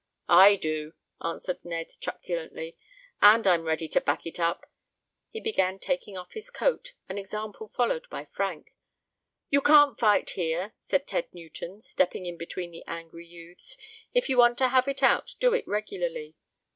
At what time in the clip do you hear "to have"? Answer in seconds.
14.57-14.87